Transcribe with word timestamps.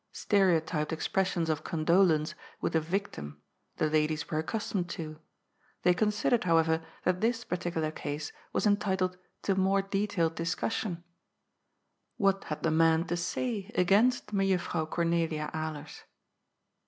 Stereotyped 0.13 0.91
expressions 0.91 1.47
of 1.47 1.63
condolence 1.63 2.33
with 2.59 2.75
a 2.75 2.79
^^ 2.79 2.81
victim 2.81 3.39
^ 3.75 3.77
the 3.77 3.87
ladies 3.87 4.31
were 4.31 4.39
accustomed 4.39 4.89
to; 4.89 5.19
they 5.83 5.93
considered, 5.93 6.43
however, 6.43 6.83
that 7.03 7.21
this 7.21 7.43
particular 7.43 7.91
case 7.91 8.31
was 8.51 8.65
entitled 8.65 9.15
to 9.43 9.53
more 9.53 9.83
detailed 9.83 10.33
discussion. 10.33 11.03
«What 12.17 12.45
had 12.45 12.63
the 12.63 12.71
men 12.71 13.05
to 13.09 13.15
say 13.15 13.69
against 13.75 14.33
Mejuffrouw 14.33 14.89
Cornelia 14.89 15.51
Alers? 15.53 16.01